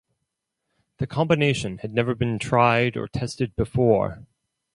The 0.97 1.05
combination 1.05 1.77
had 1.77 1.93
never 1.93 2.15
been 2.15 2.39
tried 2.39 2.97
or 2.97 3.07
tested 3.07 3.55
before. 3.55 4.25